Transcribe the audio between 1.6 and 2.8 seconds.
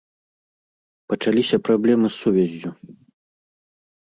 праблемы з сувяззю.